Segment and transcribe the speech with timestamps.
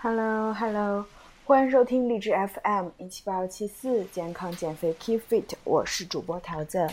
[0.00, 1.04] Hello Hello，
[1.44, 6.86] 欢迎收听励志 FM 一七八七四健康减肥 Keep Fit，我是主播桃子。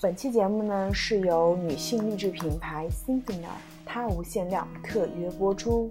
[0.00, 3.54] 本期节目呢是由女性励志品牌 s y n t h e n e r
[3.86, 5.88] 它无限量特约播出。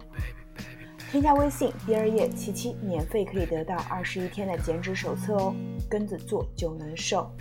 [1.09, 5.55] 添加微信第二页七七，免费可以得到二十一天的减脂手册哦，
[5.89, 7.31] 跟着做就能瘦，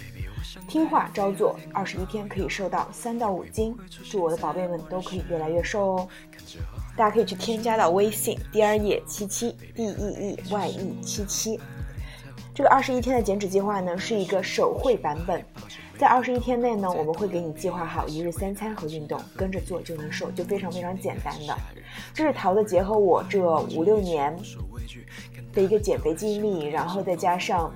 [0.68, 3.77] 听话照做，二十一天可以瘦到三到五斤。
[4.08, 6.08] 祝我的宝贝们都可以越来越瘦哦！
[6.96, 11.58] 大家可以去添加到微信第二页七七 D E E Y E 七七。
[12.54, 15.43] 这个二十一天的减脂计划呢，是一个手绘版本。
[15.96, 21.57] 在二十一天内呢，我们会给你计划好一日三餐和运动，跟着做就能瘦，就非常非常简单的。
[22.14, 23.38] 这是桃子结合我这
[23.77, 24.35] 五六年
[25.52, 27.72] 的一个减肥经历，然后再加上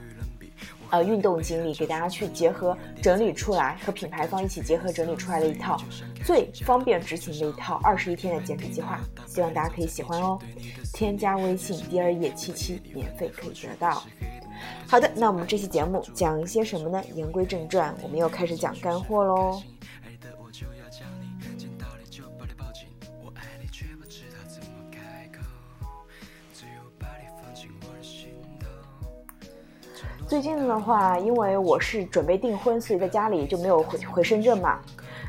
[0.88, 5.78] 呃运动经历，给大家去结合整理出来，和品牌方一起结合整理出来的一套
[6.24, 10.38] 最方便执行的一套二十一天的减脂计划，希望大家可以喜欢哦。
[10.94, 14.02] 添加微信第二页七七，免费可以得到。
[14.88, 17.04] 好的，那我们这期节目讲一些什么呢？
[17.14, 19.60] 言归正传，我们又开始讲干货喽。
[30.26, 34.80] 最近的话，因为我是准备订婚，所以在家里就没有回回深圳嘛。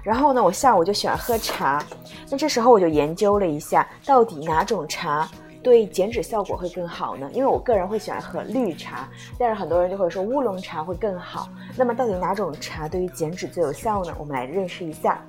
[0.06, 1.84] 然后呢，我下午就喜欢喝茶，
[2.30, 5.28] 那这时候我就研究了一下，到底哪种茶。
[5.64, 7.28] 对减脂效果会更好呢？
[7.34, 11.50] 因为我个人会喜欢喝绿茶，但是很多人就会说乌龙茶会更好。
[11.76, 14.14] 那么到底哪种茶对于减脂最有效呢？
[14.20, 15.20] 我们来认识一下。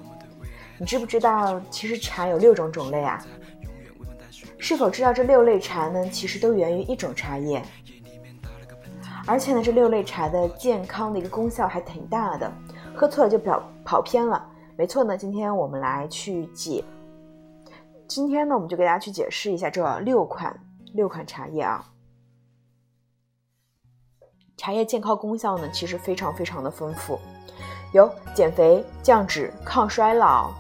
[0.77, 3.25] 你知不知道，其实茶有六种种类啊？
[4.59, 6.07] 是否知道这六类茶呢？
[6.11, 7.63] 其实都源于一种茶叶，
[9.27, 12.53] 而且呢，这六类茶的健康的一个功效还挺大的。
[12.95, 14.47] 喝错了就跑跑偏了。
[14.79, 16.85] 没错呢，今天我们来去解。
[18.07, 20.55] 今天呢，我们就给大家去解释一下这六款
[20.93, 21.83] 六款茶叶啊。
[24.59, 27.19] 茶叶健康功效呢，其实非常非常的丰富，
[27.93, 30.53] 有减肥、降脂、抗衰老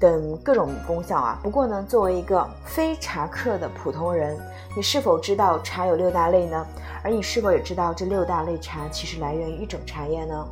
[0.00, 1.38] 等各种功效啊。
[1.44, 4.36] 不过呢，作为一个非茶客的普通人，
[4.76, 6.66] 你是否知道茶有六大类呢？
[7.04, 10.44] 而你是否也知道这六大类茶其实来源于一种茶叶呢？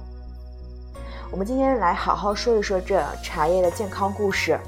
[1.32, 4.58] 我们今天来好好说一说这茶叶的健康故事。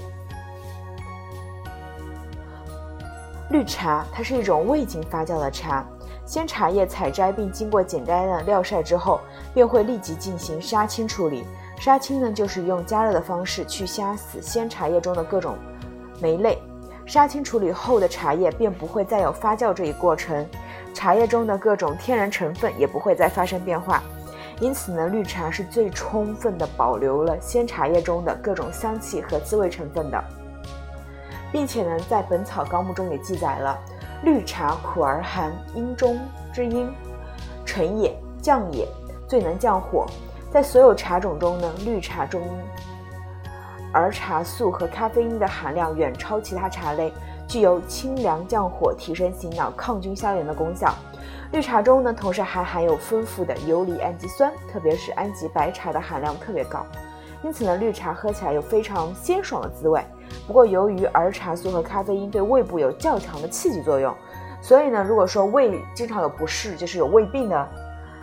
[3.50, 5.86] 绿茶它是一种未经发酵的茶，
[6.26, 9.20] 鲜茶叶采摘并经过简单的晾晒之后，
[9.54, 11.44] 便会立即进行杀青处理。
[11.78, 15.56] 杀青呢，就是用加热的方式去杀死鲜茶叶中的各种
[16.20, 16.58] 酶类。
[17.06, 20.44] 杀青处理后的茶叶便不会再有发酵这一过程，
[20.92, 24.02] 茶叶中的各种天然成分也不会再发生变化。
[24.60, 30.24] 因此呢，绿茶是最充分的保留了鲜茶叶中的各种香气和滋味成分的，
[31.52, 33.78] 并且呢，在《本草纲目》中也记载了，
[34.24, 36.18] 绿茶苦而寒，阴中
[36.52, 36.90] 之阴，
[37.64, 38.86] 沉也，降也，
[39.28, 40.06] 最能降火。
[40.50, 42.42] 在所有茶种中呢，绿茶中
[43.92, 47.12] 儿茶素和咖啡因的含量远超其他茶类，
[47.46, 50.92] 具有清凉降火、提神醒脑、抗菌消炎的功效。
[51.50, 56.84] 绿茶中呢，同时还含有丰富的游离氨基酸，特别是安吉白茶的含量特别高，
[57.42, 60.04] 因此呢，绿茶喝起来有非常鲜爽的滋味。
[60.46, 64.14] 不过，由于儿茶素和咖啡因对胃部有较强的刺激作用，
[64.60, 67.68] 所以呢，如果说胃经常有不适，就是有胃病的，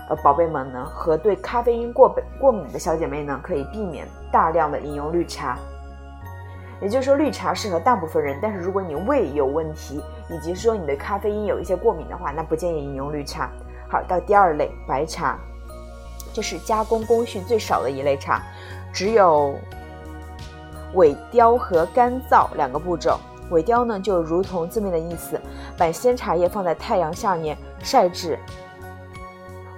[0.08, 5.58] 呃，宝贝们呢，和对咖啡因过过敏的小姐妹呢，可以避免大量的饮用绿茶。
[6.80, 10.00] 也就是说，绿茶适合大部分人，但是如果你胃有问题，
[10.30, 13.50] 以及说你对咖啡因有一些过敏的话，那不建议饮用绿茶。
[13.90, 15.38] 好，到第二类白茶，
[16.34, 18.42] 这是加工工序最少的一类茶，
[18.92, 19.56] 只有
[20.96, 23.20] 萎凋和干燥两个步骤。
[23.52, 25.40] 萎凋呢，就如同字面的意思，
[25.78, 28.40] 把鲜茶叶放在太阳下面晒至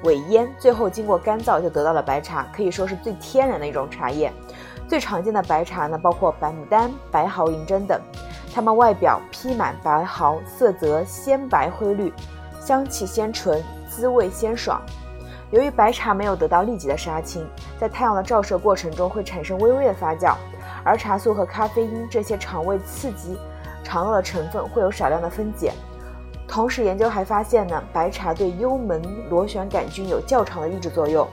[0.04, 4.32] 萎蔫，最后经过干燥就得到了白茶，可以说是最天然的一种茶叶。
[4.88, 8.00] 最常见的白茶呢，包括白牡丹、白毫银针等，
[8.58, 12.12] 它们外表披满白毫，色泽鲜白灰绿，
[12.60, 14.82] 香气鲜纯，滋味鲜爽。
[15.52, 17.48] 由于白茶没有得到立即的杀青，
[17.80, 20.34] 在太阳的照射过程中会产生微微的发酵，
[20.84, 23.38] 而茶素和咖啡因这些肠胃刺激
[23.84, 25.72] 肠道的成分会有少量的分解。
[26.48, 29.00] 同时，研究还发现呢，白茶对幽门
[29.30, 31.28] 螺旋杆菌有较长的抑制作用，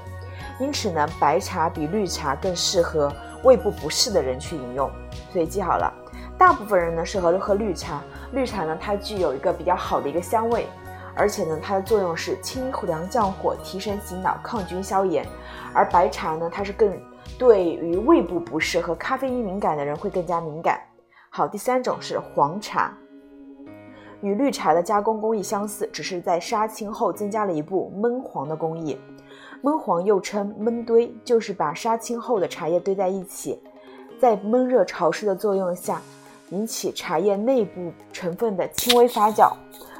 [0.61, 3.11] 因此呢，白茶比绿茶更适合。
[3.45, 4.91] 胃部不适的人去饮用，
[5.31, 5.93] 所以记好了，
[6.37, 8.03] 大部分人呢适合喝绿茶。
[8.33, 10.67] 绿茶呢，它具有一个比较好的一个香味，
[11.15, 15.27] 而且呢，它的作用是清凉降火、提神醒脑、抗菌消炎。
[15.73, 16.93] 而白茶呢，它是更
[17.39, 20.81] 对于胃部不适和咖啡因敏感的人会更加敏感。
[21.31, 22.93] 好，第三种是黄茶。
[24.21, 28.99] 与绿茶的加工工艺相似，只是在杀青后增加了一步闷黄的工艺。
[29.61, 33.61] 闷黄又称闷堆，就是把杀青后的茶叶堆在一起，
[34.19, 36.01] 在闷热潮湿的作用下，
[36.55, 39.53] 引起茶叶内部成分的轻微发酵。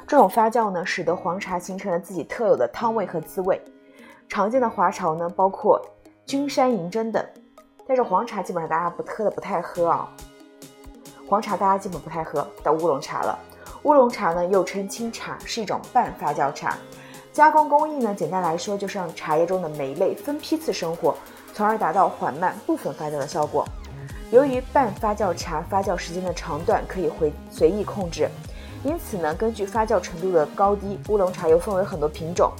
[0.07, 3.61] 这种发酵呢，使得黄茶形成了自己特有的汤味和滋味。
[4.29, 5.81] 常见的华茶呢，包括
[6.25, 7.23] 君山银针等。
[7.87, 10.09] 但是黄茶基本上大家不喝的不太喝啊，
[11.27, 13.37] 黄茶大家基本不太喝，到乌龙茶了。
[13.83, 16.77] 乌龙茶呢，又称清茶，是一种半发酵茶。
[17.31, 21.15] 加工工艺呢，简单来说就是让茶叶中的酶类分批次生活，
[21.53, 23.65] 从而达到缓慢部分发酵的效果。
[24.31, 28.27] 由于半发酵茶发酵时间的长短可以回随意控制，
[28.83, 32.51] 因此呢，根据发酵程度的高低，乌龙茶又分为很多品种。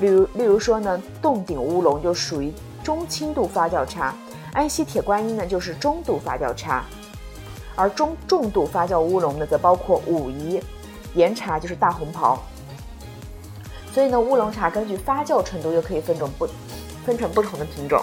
[0.00, 2.50] 例如，例如说呢，洞顶乌龙就属于
[2.82, 4.14] 中轻度发酵茶，
[4.54, 6.84] 安溪铁观音呢就是中度发酵茶，
[7.76, 10.60] 而中重度发酵乌龙呢，则包括武夷
[11.14, 12.38] 岩茶，就是大红袍。
[13.92, 16.48] 所以呢，乌龙茶根据发酵程度又可以分种不
[17.04, 18.02] 分成不同的品种。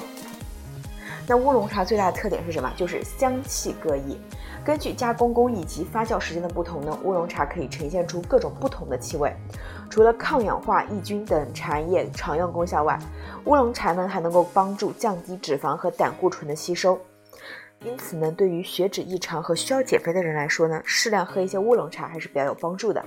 [1.30, 2.72] 那乌龙茶最大的特点是什么？
[2.78, 4.18] 就是香气各异。
[4.64, 9.34] 根据加工工艺及发酵时间的不同呢，乌龙茶可以呈现出各种不同的气味。
[9.90, 12.98] 除了抗氧化、抑菌等茶叶常用功效外，
[13.44, 16.98] 乌龙茶呢还能够帮助降低脂肪和胆固醇的吸收。
[17.84, 23.04] 因此呢，对于血脂异常和需要减肥的人来说呢，适量喝一些乌龙茶还是比较有帮助的。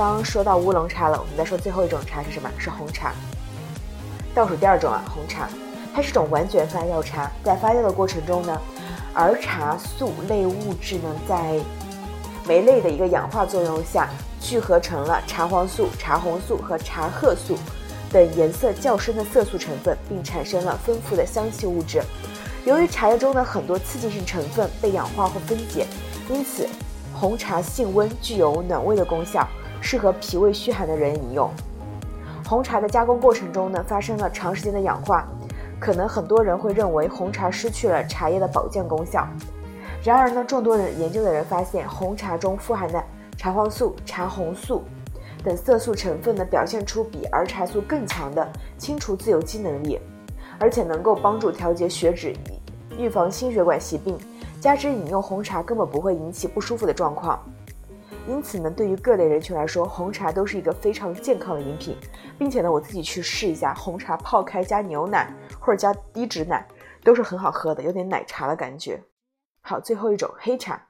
[0.00, 2.50] 刚刚说到乌龙茶了，我们再说最后一种茶是什么？
[2.56, 3.12] 是红茶。
[4.34, 5.46] 倒数第二种啊，红茶，
[5.94, 8.58] 它是种完全发酵茶，在发酵的过程中呢，
[9.12, 11.60] 儿茶素类物质呢在
[12.48, 14.08] 酶类的一个氧化作用下
[14.40, 17.58] 聚合成了茶黄素、茶红素和茶褐素
[18.10, 22.02] 等颜色较深的色素成分，并产生了丰富的香气物质。
[22.64, 25.86] 由于茶叶中的很多刺激性成分被氧化或分解，
[26.30, 26.66] 因此。
[27.12, 29.46] 红茶性温，具有暖胃的功效，
[29.80, 31.50] 适合脾胃虚寒的人饮用。
[32.46, 35.26] 红茶的加工过程中呢，发生了长时间的氧化，
[35.78, 39.26] 可能很多人会认为红茶失去了茶叶的保健功效。
[40.02, 43.02] 然而呢，众多人研究的人发现，红茶中富含的
[43.36, 44.82] 茶黄素、茶红素
[45.44, 48.46] 等色素成分呢，表现出比儿茶素更强的
[48.76, 50.00] 清除自由基能力，
[50.58, 52.34] 而且能够帮助调节血脂，
[52.98, 54.18] 预防心血管疾病。
[54.60, 57.38] 加之饮用红茶根本不会引起不舒服的状况，
[58.30, 61.96] 因此呢，对于各类人群来说，红茶都是一个非常健康的饮品，
[62.38, 66.64] 并且呢，我自己去试一下，红茶泡开加牛奶或者加低脂奶
[67.02, 69.02] 都是很好喝的，有点奶茶的感觉。
[69.62, 70.80] 好，最后一种黑茶。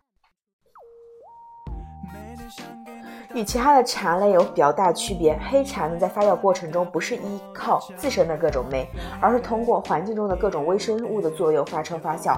[3.33, 8.87] 与其他的茶类有比较大区别，黑茶呢在发酵过程中不是依靠自身的各种酶，
[9.21, 12.37] 而是通过环境中的各种微生物的作用发生发酵，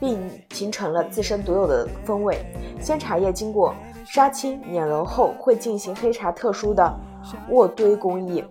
[0.00, 2.44] 并形成了自身独有的风味。
[2.80, 3.74] 鲜茶叶经过
[4.06, 6.94] 杀青碾揉后，会进行黑茶特殊的
[7.50, 8.44] 渥堆工艺，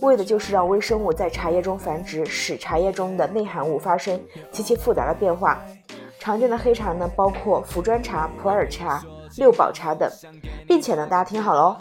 [0.00, 5.60] 为的就是让微生物在茶叶中繁殖，使茶叶中的内含物发生极其复杂的变化。
[6.18, 9.02] 常见的黑茶呢，包括茯砖茶、普洱茶。
[9.38, 10.10] 六宝茶等，
[10.66, 11.76] 并且呢，大家听好了哦，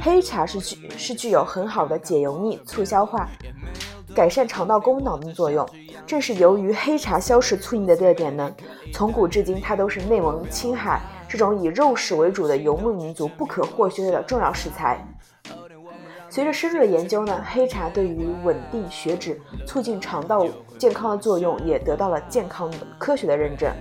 [0.00, 3.28] 黑茶是具是具有很好的解油腻、促消化、
[4.14, 5.68] 改善肠道功能的作用。
[6.06, 8.54] 正是由于黑茶消食促腻的特点呢，
[8.92, 14.98] 从古至今它都是内蒙、青海这种以肉食为主的游牧民族不可或缺的重要食材。
[16.28, 20.44] 随着深入的研究呢，黑茶对于稳定血脂、促进肠道
[20.76, 22.68] 健康的作用也得到了健康
[22.98, 23.72] 科学的认证。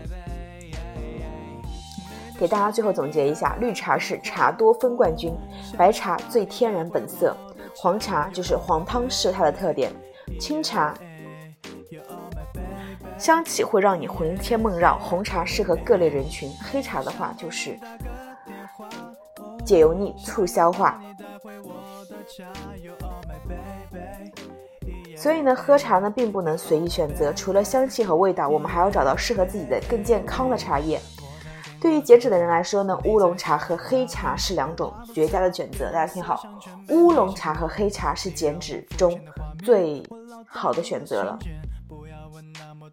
[2.38, 5.36] 给大家最后总结一下：绿茶是茶多酚冠军，
[5.76, 7.36] 白茶最天然本色，
[7.76, 9.92] 黄茶就是黄汤是它的特点，
[10.40, 10.94] 清茶
[13.20, 17.78] 香气会让你魂牵梦绕，红茶适合各类人群，黑茶的话就是
[19.66, 21.02] 解油腻、促消化。
[25.18, 30.98] 所以呢，喝茶呢并不能随意选择，除了香气和味道，我们还要找到适合自己的更健康的茶叶。
[31.82, 35.92] 对于减脂的人来说呢，乌龙茶和黑茶是两种绝佳的选择。
[35.92, 36.42] 大家听好，
[36.88, 39.20] 乌龙茶和黑茶是减脂中
[39.64, 40.02] 最
[40.48, 41.38] 好的选择了。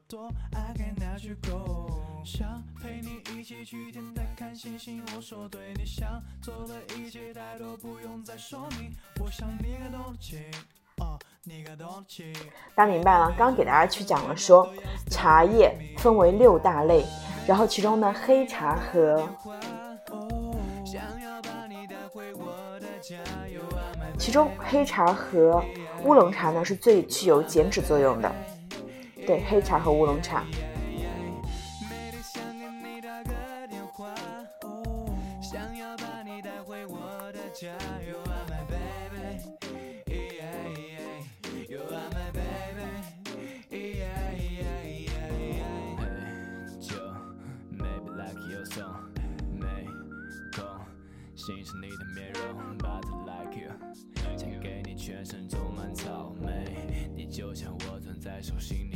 [0.09, 2.03] 多 I can let you go。
[2.25, 8.93] 想陪你一起去天台看星星，我说对你想做的一切，太多不用再说明。
[9.21, 10.45] 我想你个东西。
[12.75, 14.69] 大家明白了，刚给大家去讲了说，
[15.11, 17.05] 茶叶分为六大类，
[17.47, 19.29] 然后其中呢，黑茶和
[24.19, 25.63] 其中黑茶和
[26.05, 28.33] 乌龙茶呢是最具有减脂作用的。
[29.27, 30.45] 对，黑茶和乌龙茶。
[51.37, 53.71] 欣赏你的面容，But like you，
[54.37, 58.96] 想给你全身种满草莓，你就像我存在手心里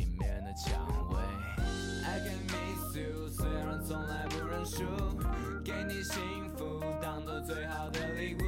[5.63, 8.39] 给你幸福当做最好的礼物。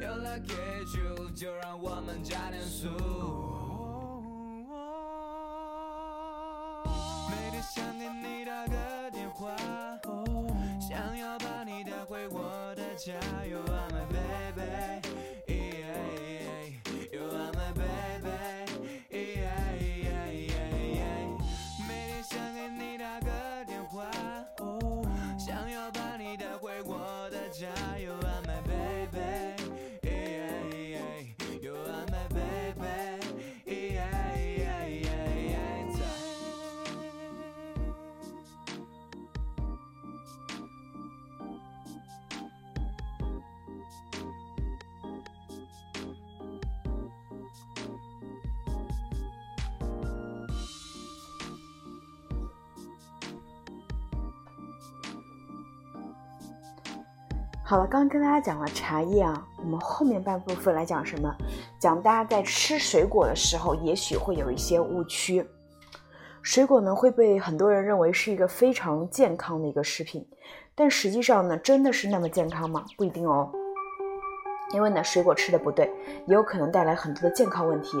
[0.00, 2.88] 有了 Kiss，就让我们加点速。
[7.30, 9.56] 每天想给你打个电话，
[10.80, 12.82] 想要把你带回我的。
[12.96, 13.12] 家
[57.66, 61.34] 好了，刚刚跟大家讲了茶叶啊，我们后面半部分来讲什么？
[61.78, 65.42] 讲大家在吃水果的时候，也许会有一些误区。
[66.42, 70.28] 水果呢会被很多人认为是一个非常健康的一个食品，
[70.74, 72.84] 但实际上呢，真的是那么健康吗？
[72.98, 73.50] 不一定哦。
[74.74, 75.90] 因为呢，水果吃的不对，
[76.26, 77.96] 也有可能带来很多的健康问题。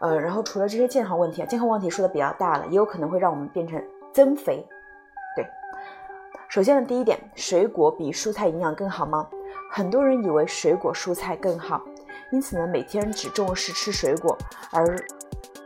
[0.00, 3.80] 呃，然后除了这些健康问题啊，健康问题说的比较大了，也有可能会让我们变成
[4.12, 4.66] 增肥。
[6.48, 9.26] 首先呢，第一点，水果比蔬菜营养更好吗？
[9.70, 11.82] 很多人以为水果蔬菜更好，
[12.32, 14.36] 因此呢，每天只重视吃水果，
[14.70, 14.96] 而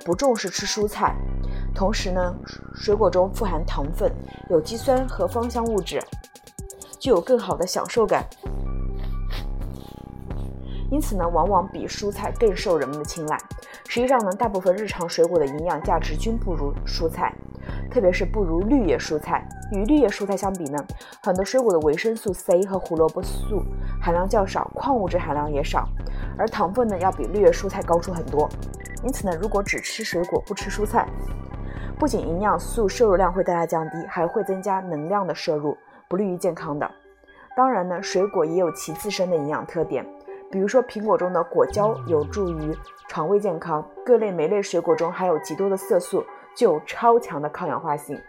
[0.04, 1.14] 不重视吃蔬菜。
[1.74, 2.34] 同时呢，
[2.74, 4.10] 水果中富含糖分、
[4.48, 6.02] 有机酸和芳香物质，
[6.98, 8.24] 具有更好的享受感。
[10.90, 13.38] 因此呢，往往比蔬菜更受人们的青睐。
[13.88, 17.32] 实际上呢，大部分日常水果的营养价值均不如蔬菜。
[17.90, 19.46] 特别是不如绿叶蔬菜。
[19.72, 20.78] 与绿叶蔬菜相比呢，
[21.22, 23.62] 很多水果的维生素 C 和胡萝卜素
[24.00, 25.88] 含量较少，矿物质含量也少，
[26.36, 28.48] 而糖分呢要比绿叶蔬菜高出很多。
[29.04, 31.06] 因此呢，如果只吃水果不吃蔬菜，
[31.98, 35.76] 不仅营养素摄入量会大大降低，还会增加能量的摄入，
[36.08, 36.90] 不利于健康的。
[37.56, 40.04] 当然呢，水果也有其自身的营养特点，
[40.50, 42.76] 比如说苹果中的果胶有助于
[43.08, 46.24] 肠胃健康，各类莓类水果中含有极多的色素。
[46.56, 48.20] 具有超强的抗氧化性，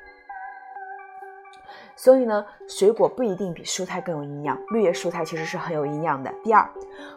[1.95, 4.55] 所以呢，水果不一定比蔬菜更有营养。
[4.69, 6.31] 绿叶蔬菜其实是很有营养的。
[6.43, 6.69] 第二，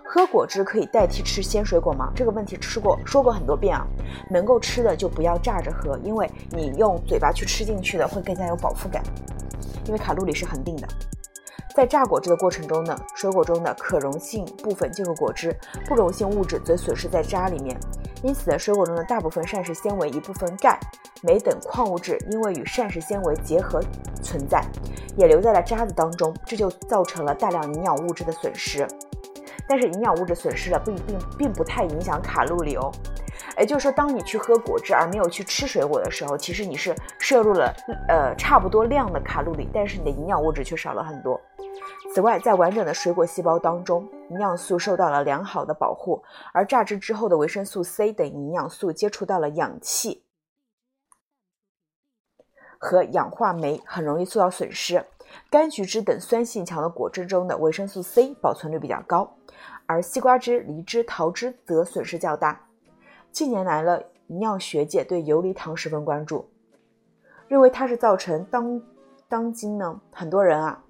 [0.03, 2.11] 喝果汁可以代替吃鲜水果吗？
[2.17, 3.87] 这个问题吃过说过很多遍啊。
[4.31, 9.03] 能够吃的就不要榨着喝，因为你用嘴巴去吃进去的会更加有饱腹感，
[9.85, 10.89] 因为卡路里是恒定的。
[11.75, 15.55] 在榨果汁的过程中呢，水果中的可溶性部分进入果汁，
[15.89, 17.77] 不溶性物质则损失在渣里面。
[18.23, 20.79] 因此，水果中的大部分膳食纤维、一部分钙、
[21.23, 23.81] 镁等矿物质，因为与膳食纤维结合
[24.23, 24.65] 存在，
[25.17, 28.87] 也留在了渣子当中，这就造成了大量营养物质的损失。
[29.69, 32.93] 但是营养物质损失了不一定并不太影响卡路里哦。
[33.59, 37.73] 也就是说，当你去喝果汁而没有去吃水果的时候，其实你是摄入了
[38.09, 41.41] 呃差不多量的卡路里，但是你的营养物质却少了很多。
[42.15, 50.23] 此外，在完整的水果细胞当中，营养素受到了良好的保护，而榨汁之后的维生素 C 等营养素接触到了氧气
[52.79, 55.05] 和氧化酶，很容易受到损失。
[55.51, 59.37] 柑橘汁等酸性强的果汁中的维生素 C 保存率比较高，
[59.87, 62.61] 而西瓜汁、梨汁、桃汁则损失较大。
[63.35, 66.49] 近年来了，营养学界对游离糖十分关注，
[67.49, 68.81] 认为它是造成当
[69.29, 70.81] 当今呢很多人啊。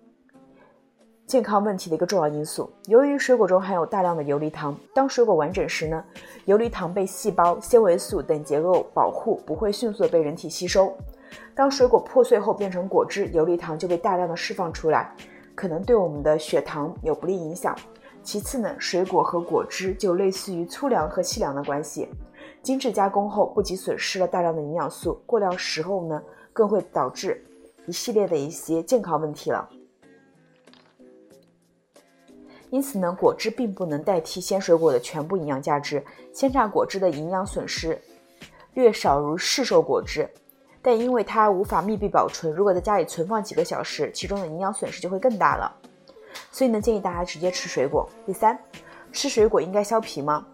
[1.26, 2.70] 健康问题的一个重要因素。
[2.84, 6.04] 由于水果中含有大量的游离糖，当水果完整时呢，
[6.44, 10.94] 游离糖被细胞、纤维素等结构保护，不会迅速的被人体吸收。
[11.54, 15.16] 当水果破碎后变成果汁，游离糖就被大量的释放出来，
[15.54, 17.74] 可能对我们的血糖有不利影响。
[18.22, 22.08] 其次呢，水果和果汁就类似于粗粮和细粮的关系，
[22.64, 27.44] 精致加工后不仅损失了大量的营养素，过量时候呢，更会导致
[27.86, 29.68] 一系列的一些健康问题了。
[32.70, 36.02] 因此呢，果汁并不能代替鲜水果的全部营养价值。
[36.32, 38.00] 鲜榨果汁的营养损失
[38.72, 40.26] 略少如市售果汁，
[40.80, 45.70] 但因为它无法密闭保存，如果在家里存放几个小时，其中的营养损失就会更大了。
[46.50, 48.08] 所以呢，建议大家直接吃水果。
[48.24, 48.58] 第三，
[49.12, 50.46] 吃水果应该削皮吗？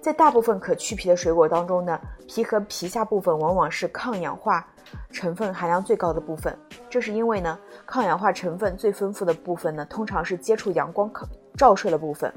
[0.00, 4.66] 在大部分可去皮的水果当中呢，皮和皮下部分往往是抗氧化
[5.10, 6.56] 成分含量最高的部分。
[6.88, 12.32] 这是因为呢，抗氧化成分最丰富的部分呢，通常是接触阳光可照射的部分，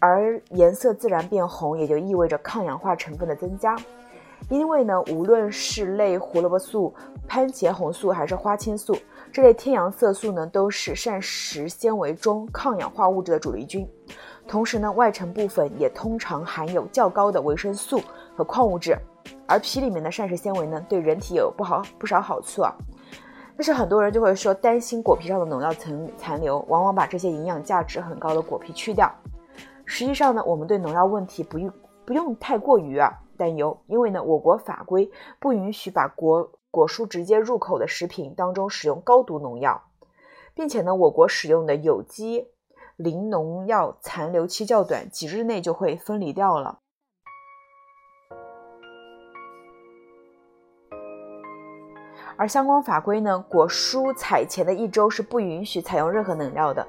[0.00, 3.76] 而颜色自然变红，也就意味着抗氧化成分的增加。
[4.48, 6.92] 因为呢，无论是类胡萝卜素、
[7.28, 8.96] 番茄红素还是花青素
[9.30, 13.88] 这类天阳色素呢，都是膳食纤维中抗氧化物质的主力军。
[14.46, 18.00] 同时呢，外层部分也通常含有较高的维生素
[18.36, 18.96] 和矿物质，
[19.46, 22.74] 而皮里面的膳食纤维呢，对人体有不好不少好处啊。
[23.56, 29.10] 但是很多人就会说，担心果皮上的农药残残留，往往把这些营养价值很高的果皮去掉。
[29.84, 31.72] 实际上呢，我们对农药问题不用
[32.04, 39.82] 不用太过于啊担忧，因为呢，我国法规不允许把果果蔬直接入口的食品当中使用高毒农药，
[40.54, 42.48] 并且呢，我国使用的有机
[43.02, 46.78] 磷农药残留期较短，几日内就会分离掉了。
[52.36, 56.86] 而相关法规呢，果蔬采前的一周是不允许采用任何农药的，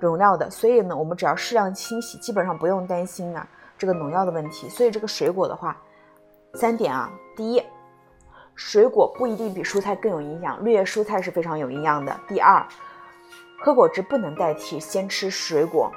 [0.00, 0.50] 农药的。
[0.50, 4.68] 所以呢，我们只要适量清洗，基本上不用担心啊这个农药的问题。
[4.68, 5.76] 所以这个水果的话，
[6.54, 7.62] 三点啊，第一，
[8.54, 12.18] 水果不一定比蔬菜更有营养，绿叶蔬菜是非常有营养的。
[12.26, 12.66] 第二，
[13.60, 15.92] 喝果汁不能代替先吃水果。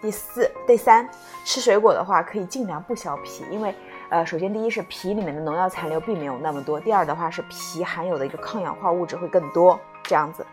[0.00, 1.08] 第四、第三，
[1.44, 3.74] 吃水果的话可以尽量不削皮，因为。
[4.10, 10.46] 呃，首先第一是皮里面的农药残留并没有那么多，第二的话是皮含有的一个抗氧化物质会更多，这样子。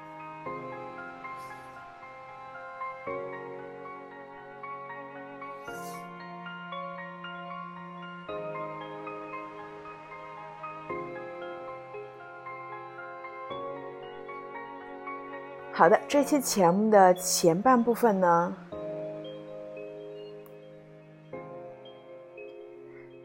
[15.85, 18.57] 好的，这期节目的前半部分呢。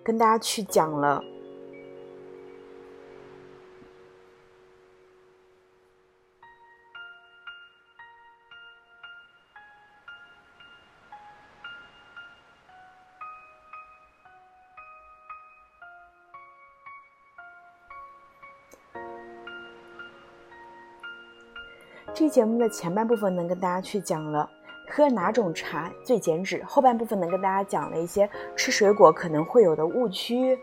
[0.05, 1.25] 跟大家去讲了，
[22.13, 24.49] 这节目的前半部分能跟大家去讲了。
[24.91, 26.63] 喝哪种茶最减脂？
[26.67, 30.59] 后半部分能跟大家讲了一些吃水果可能会有的误区。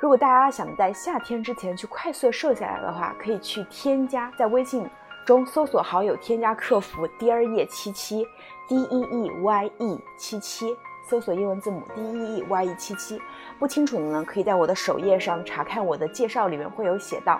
[0.00, 4.88] 如果大家想在夏天之前去快速瘦下来的话，可以去添加在微信
[5.26, 8.26] 中搜索好友，添加客服 Dear 七七
[8.66, 10.74] D E E Y E 七七，
[11.06, 13.20] 搜索英文字母 D E E Y E 七七。
[13.58, 17.38] 不清楚的呢，可以在我的首页上查看我的介绍，里面会有写到。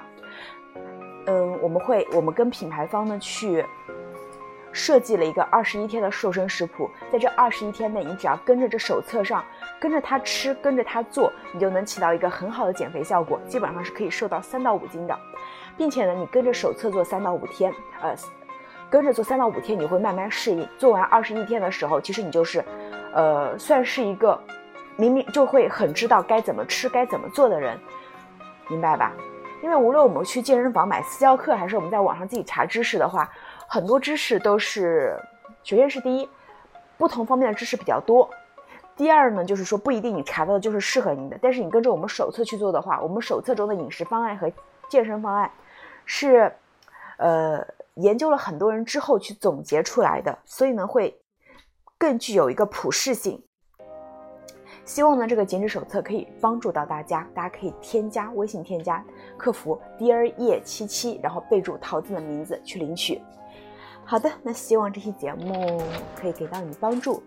[1.30, 3.64] 嗯，我们会我们跟品牌方呢去。
[4.72, 9.44] 设计了一个二十一天的瘦身食谱，在这二十一天内，你只要跟着这手册上，
[9.80, 15.18] 跟着它吃，跟着它做，你就能起到一个很好的减肥效果，基本上是可以瘦到三到五斤的，
[15.76, 18.14] 并且呢，你跟着手册做三到五天，呃，
[18.88, 20.64] 跟着做三到五天，你会慢慢适应。
[20.78, 22.64] 做完二十一天的时候，其实你就是，
[23.12, 24.40] 呃，算是一个
[24.94, 27.76] 明明就会很知道该怎么吃、该怎么做的人，
[28.68, 29.12] 明白吧？
[29.62, 33.30] 因为无论我们去健身房买私教课，还是我们在网上自己查知识的话。
[33.68, 35.16] 很多知识都是，
[35.62, 36.28] 首先是第一，
[36.98, 38.28] 不同方面的知识比较多。
[38.96, 41.38] 第二呢，就是说不一定你查到的就是适合你的。
[41.40, 44.50] 但是你跟着我们手册去做的话，我们手册中的饮食方案和
[44.88, 45.50] 健身方案，
[46.04, 46.52] 是，
[47.18, 51.16] 呃，研究了很多人之后去总结出来的，所以呢会
[51.96, 53.42] 更具有一个普适性。
[54.84, 59.04] 希望呢这个减脂手册可以帮助到大家，大家可以添加微信添加
[59.36, 63.20] 客服 Dear 叶七七，然后备注桃子的名字去领取。
[64.04, 65.80] 好的，那希望这期节目
[66.16, 67.22] 可以给到你帮助。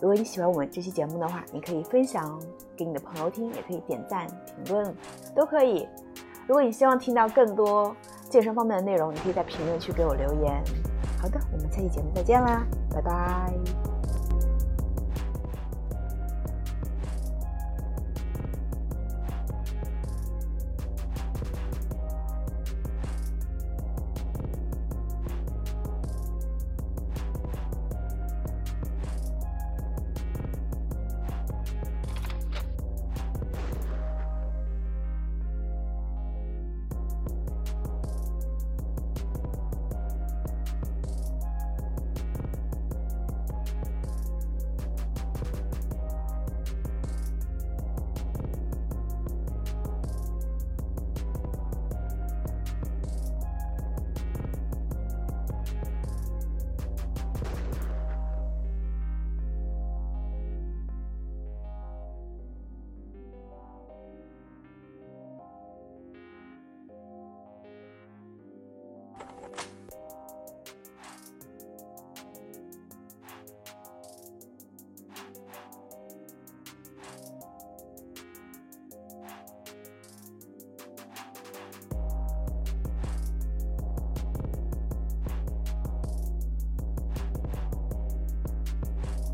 [0.00, 2.40] 如果你喜欢我们这期节目的话，你可以分享
[2.76, 4.26] 给你的朋友听，也可以点赞、
[4.64, 4.94] 评论，
[5.34, 5.88] 都可以。
[6.46, 7.94] 如果你希望听到更多
[8.28, 10.62] 健身方面的内容，你可以在评论区给我留言。
[11.20, 13.91] 好的，我们下期节目再见啦，拜拜。
[69.52, 69.81] Bye.